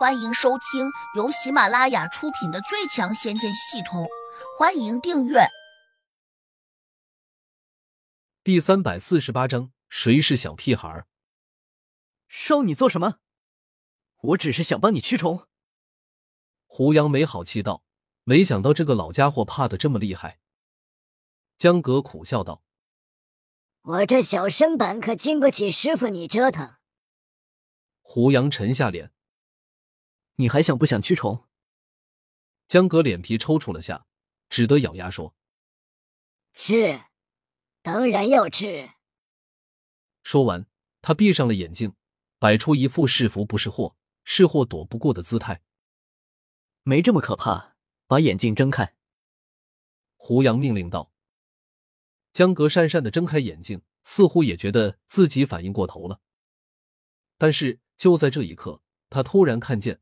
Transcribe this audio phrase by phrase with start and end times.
[0.00, 4.04] 欢迎收听由喜马拉雅出品的《最强仙剑系统》，
[4.58, 5.40] 欢迎订阅。
[8.42, 11.04] 第三百四十八章，谁是小屁孩？
[12.28, 13.16] 烧你做什么？
[14.22, 15.46] 我只是想帮你驱虫。
[16.64, 17.84] 胡杨没好气道
[18.24, 20.40] ：“没想到这个老家伙怕的这么厉害。”
[21.58, 22.62] 江格苦笑道
[23.84, 26.76] ：“我这小身板可经不起师傅你折腾。”
[28.00, 29.12] 胡杨沉下脸。
[30.40, 31.46] 你还想不想驱虫？
[32.66, 34.06] 江格脸皮抽搐了下，
[34.48, 35.34] 只得咬牙说
[36.54, 36.98] ：“是，
[37.82, 38.92] 当然要治。”
[40.24, 40.66] 说完，
[41.02, 41.94] 他闭上了眼睛，
[42.38, 45.62] 摆出一副是福不是祸、是祸躲不过的姿态。
[46.84, 47.76] 没这么可怕，
[48.06, 48.96] 把眼睛睁开。
[50.16, 51.12] 胡杨命令道。
[52.32, 56.22] 江格讪讪的睁开眼睛，似乎也觉得自己反应过头了。
[57.36, 60.00] 但是就在这一刻，他突然看见。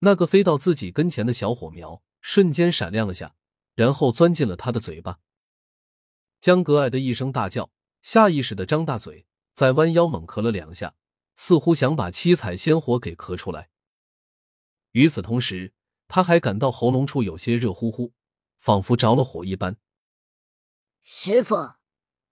[0.00, 3.34] 那个飞到自己跟前的小火苗瞬间闪亮了下，
[3.74, 5.18] 然后钻进了他的嘴巴。
[6.40, 10.94] 江格爱的一声大叫，下意识的张大嘴，再弯腰猛咳了两下，
[11.34, 13.70] 似乎想把七彩仙火给咳出来。
[14.92, 15.74] 与此同时，
[16.06, 18.12] 他还感到喉咙处有些热乎乎，
[18.56, 19.76] 仿佛着了火一般。
[21.02, 21.74] 师傅，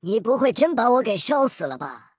[0.00, 2.16] 你不会真把我给烧死了吧？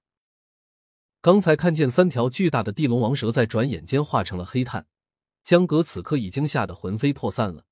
[1.22, 4.88] 刚才看见三条巨大的地龙王蛇在转眼间化成了黑炭。
[5.44, 7.66] 江格此刻已经吓得魂飞魄散了。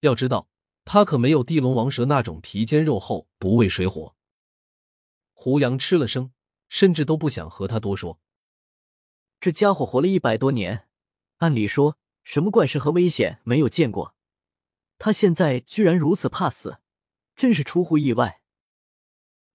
[0.00, 0.48] 要知道，
[0.84, 4.16] 他可没有地龙王蛇那种皮坚肉厚、不畏水火。
[5.32, 6.32] 胡杨吃了声，
[6.68, 8.20] 甚至都不想和他多说。
[9.40, 10.88] 这家伙活了一百多年，
[11.38, 14.14] 按理说什么怪事和危险没有见过，
[14.98, 16.78] 他现在居然如此怕死，
[17.34, 18.40] 真是出乎意外。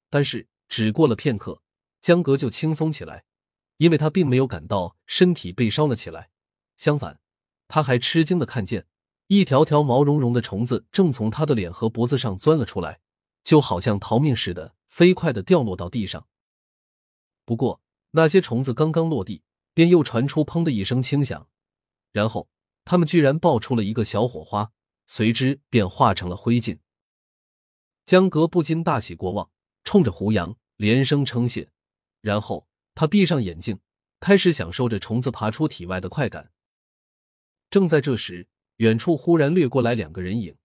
[0.10, 1.62] 但是，只过了片刻，
[2.02, 3.24] 江格就轻松起来，
[3.78, 6.32] 因为他并没有感到身体被烧了起来。
[6.78, 7.20] 相反，
[7.68, 8.88] 他还吃惊的看见
[9.28, 13.02] 一条条毛茸茸的虫子正从他的脸和脖子上钻了出来，
[13.44, 16.28] 就好像逃命似的，飞快的掉落到地上。
[17.44, 19.42] 不过，那些虫子刚刚落地，
[19.74, 21.50] 便又传出“砰”的一声轻响，
[22.12, 22.48] 然后
[22.86, 24.72] 它们居然爆出了一个小火花，
[25.06, 26.80] 随之便化成了灰烬。
[28.06, 29.50] 江格不禁大喜过望，
[29.84, 31.70] 冲着胡杨连声称谢，
[32.22, 33.80] 然后他闭上眼睛，
[34.20, 36.52] 开始享受着虫子爬出体外的快感。
[37.78, 40.58] 正在这时，远处忽然掠过来两个人影，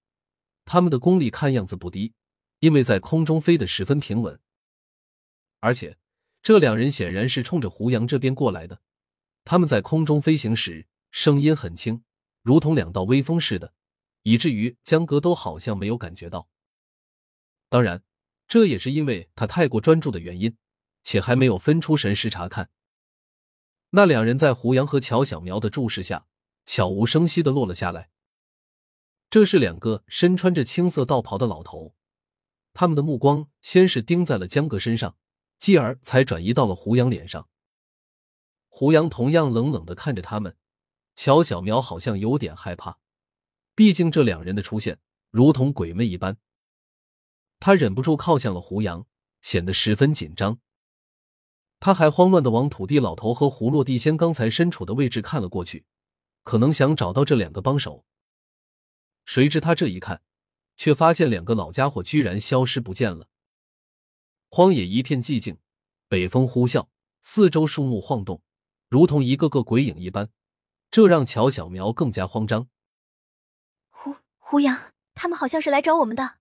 [0.65, 2.15] 他们的功力看样子不低，
[2.61, 4.41] 因为在空中飞得十分平稳。
[5.61, 5.99] 而且，
[6.43, 8.81] 这两人显然是冲着胡杨这边过来的。
[9.45, 12.03] 他们在空中飞行时，声音很轻，
[12.41, 13.75] 如同两道微风似的，
[14.23, 16.49] 以至于江格都好像没有感觉到。
[17.69, 18.03] 当然，
[18.49, 20.57] 这也是因为他太过专注的原因，
[21.03, 22.71] 且还没有分出神识查看。
[23.91, 26.27] 那两人在胡杨和乔小苗的注视下。
[26.65, 28.11] 悄无声息的落了下来。
[29.31, 31.95] 这是两个身穿着青色道袍的老头，
[32.75, 35.17] 他们的目光先是盯在了江格身上，
[35.59, 37.49] 继而才转移到了胡杨脸上。
[38.69, 40.57] 胡杨同样冷冷的看着他们，
[41.15, 42.99] 乔小苗好像有点害怕，
[43.75, 44.99] 毕竟这两人的出现
[45.31, 46.37] 如同鬼魅一般。
[47.59, 49.07] 他忍不住靠向了胡杨，
[49.41, 50.59] 显得十分紧张。
[51.81, 55.87] 他还慌乱的往土地老头和胡落地仙刚才身处的位置看了过去。
[56.43, 58.05] 可能想找到这两个帮手，
[59.25, 60.23] 谁知他这一看，
[60.77, 63.29] 却发现两个老家伙居然消失不见了。
[64.51, 65.59] 荒野一片寂静，
[66.09, 66.89] 北风呼啸，
[67.21, 68.43] 四周树木晃动，
[68.89, 70.31] 如同一个个鬼影一般，
[70.91, 72.69] 这让乔小苗更加慌张。
[73.89, 76.39] 胡胡杨，他们好像是来找我们的。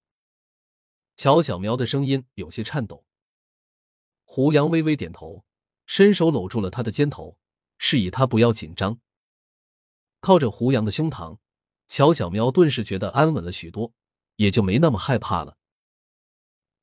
[1.15, 3.05] 乔小苗的声音有些颤抖。
[4.23, 5.45] 胡杨微微点头，
[5.85, 7.37] 伸手搂住了他的肩头，
[7.77, 8.99] 示意他不要紧张。
[10.21, 11.39] 靠着胡杨的胸膛，
[11.87, 13.91] 乔小喵顿时觉得安稳了许多，
[14.37, 15.57] 也就没那么害怕了。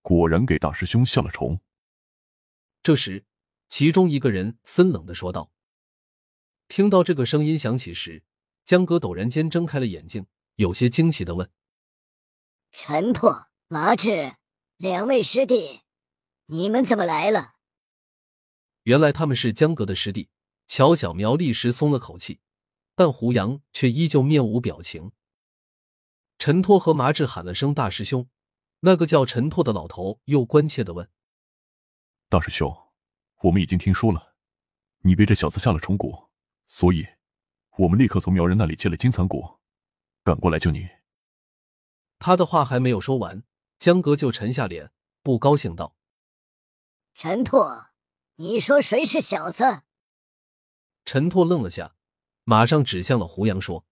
[0.02, 1.60] 果然给大师兄下了虫。
[2.82, 3.24] 这时，
[3.68, 5.52] 其中一个人森冷的说道。
[6.66, 8.24] 听到这个声音响起时，
[8.64, 10.26] 江哥陡然间睁开了眼睛，
[10.56, 11.50] 有些惊奇的问
[12.72, 14.36] ：“陈拓、麻志，
[14.76, 15.82] 两位师弟，
[16.46, 17.54] 你们怎么来了？”
[18.84, 20.28] 原来他们是江哥的师弟。
[20.66, 22.40] 乔小苗立时松了口气。
[22.98, 25.12] 但胡杨却依旧面无表情。
[26.36, 28.28] 陈拓和麻志喊了声“大师兄”，
[28.82, 31.08] 那个叫陈拓的老头又关切的问
[32.28, 32.76] ：“大师兄，
[33.42, 34.34] 我们已经听说了，
[35.02, 36.26] 你被这小子下了虫蛊，
[36.66, 37.06] 所以，
[37.76, 39.58] 我们立刻从苗人那里借了金蚕蛊，
[40.24, 40.88] 赶过来救你。”
[42.18, 43.44] 他的话还没有说完，
[43.78, 44.90] 江格就沉下脸，
[45.22, 45.94] 不高兴道
[47.14, 47.90] ：“陈拓，
[48.38, 49.82] 你说谁是小子？”
[51.06, 51.94] 陈拓愣了下。
[52.48, 53.84] 马上指向了胡杨说：“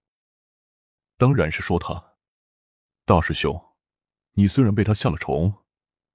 [1.19, 2.15] 当然是说他，
[3.05, 3.75] 大师兄，
[4.33, 5.63] 你虽然被他下了虫，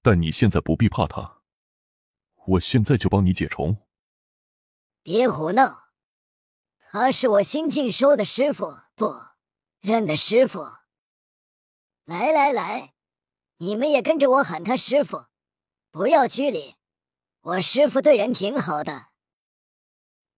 [0.02, 1.44] 但你现在不必怕他，
[2.48, 3.86] 我现在就帮你解虫。”
[5.04, 5.90] 别胡闹，
[6.90, 9.14] 他是我新晋收的师傅，不
[9.80, 10.64] 认的师傅。
[12.06, 12.96] 来来来，
[13.58, 15.28] 你们也跟着我喊他师傅，
[15.92, 16.78] 不要拘礼。
[17.42, 19.10] 我师傅对人挺好的。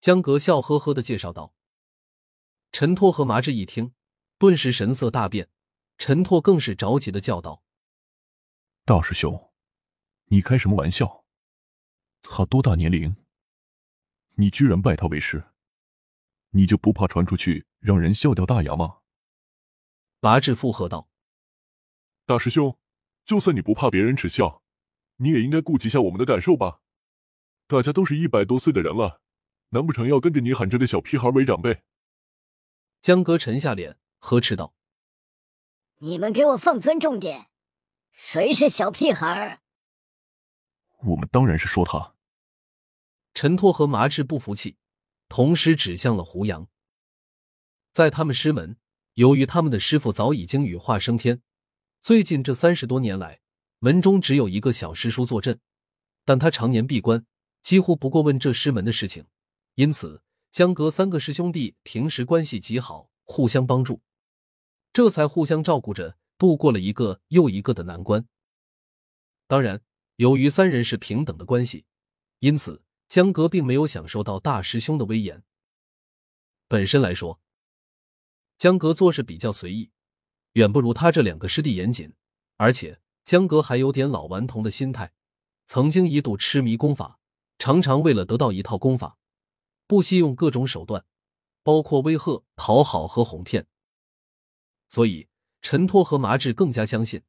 [0.01, 1.53] 江格笑呵呵的介绍道。
[2.73, 3.93] 陈拓和麻志一听，
[4.39, 5.47] 顿时神色大变。
[5.99, 7.63] 陈拓更是着急的叫道
[8.83, 9.51] ：“大师兄，
[10.25, 11.23] 你开什么玩笑？
[12.23, 13.15] 他多大年龄？
[14.37, 15.51] 你居然拜他为师？
[16.49, 18.97] 你就不怕传出去让人笑掉大牙吗？”
[20.19, 21.07] 麻志附和道
[22.25, 22.75] ：“大师兄，
[23.23, 24.63] 就算你不怕别人耻笑，
[25.17, 26.79] 你也应该顾及下我们的感受吧？
[27.67, 29.21] 大家都是一百多岁的人了，
[29.69, 31.83] 难不成要跟着你喊这个小屁孩为长辈？”
[33.03, 34.73] 江哥沉下脸，呵斥道
[35.99, 37.49] ：“你们给我放尊重点，
[38.13, 39.61] 谁是小屁孩？”
[41.03, 42.15] 我们当然是说他。
[43.33, 44.77] 陈拓和麻志不服气，
[45.27, 46.69] 同时指向了胡杨。
[47.91, 48.77] 在他们师门，
[49.15, 51.41] 由于他们的师傅早已经羽化升天，
[52.01, 53.41] 最近这三十多年来，
[53.79, 55.59] 门中只有一个小师叔坐镇，
[56.23, 57.25] 但他常年闭关，
[57.61, 59.25] 几乎不过问这师门的事情，
[59.75, 60.22] 因此。
[60.53, 64.03] 江阁三个师兄弟平时关系极好，互相帮助，
[64.93, 68.27] 这才互相照顾着度过了一个又一个的难关。
[69.47, 69.81] 当然，
[70.17, 71.85] 由于三人是平等的关系，
[72.37, 75.43] 因此江阁并没有享受到大师兄的威严。
[76.67, 77.41] 本身来说，
[78.59, 79.89] 江阁做事比较随意，
[80.51, 82.13] 远不如他这两个师弟严谨。
[82.57, 85.13] 而且江阁还有点老顽童的心态，
[85.65, 87.19] 曾经一度痴迷功法，
[87.57, 89.17] 常常为了得到一套功法。
[89.93, 91.05] 不惜用各种手段，
[91.61, 93.67] 包括威吓、讨好和哄骗。
[94.87, 95.27] 所以，
[95.61, 97.21] 陈拓和麻志更加相信，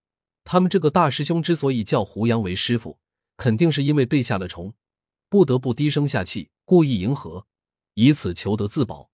[0.45, 2.99] 他们这个大师兄之所以叫胡杨为师傅，
[3.37, 4.73] 肯定是因为被下了虫，
[5.29, 7.47] 不得不低声下气，故意迎合，
[7.93, 9.11] 以此求得自保。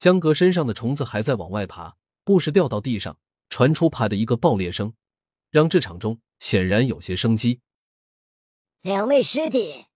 [0.00, 3.16] 江格身上的虫子还在往外爬，不时掉到地上，
[3.48, 4.92] 传出“啪”的一个爆裂声，
[5.50, 7.60] 让这场中显然有些生机。
[8.80, 9.86] 两位师弟，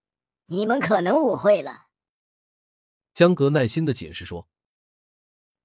[0.45, 1.88] 你们可能误会了。
[3.19, 4.47] 江格耐心的解释说：“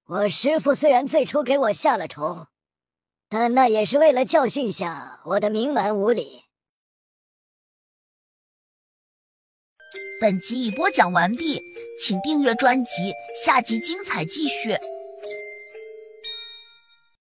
[0.03, 2.47] 我师傅虽然最初给我下了虫，
[3.29, 6.43] 但那也是为了教训下我的冥顽无礼。”
[10.19, 11.61] 本集已播讲完毕，
[11.97, 14.77] 请订阅专辑，下集精彩继续。